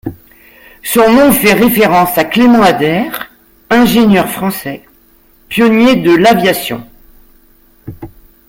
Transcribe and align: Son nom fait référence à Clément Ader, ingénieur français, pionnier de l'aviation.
Son 0.81 1.13
nom 1.13 1.31
fait 1.31 1.53
référence 1.53 2.17
à 2.17 2.23
Clément 2.23 2.63
Ader, 2.63 3.07
ingénieur 3.69 4.27
français, 4.27 4.81
pionnier 5.47 5.95
de 5.97 6.15
l'aviation. 6.15 6.87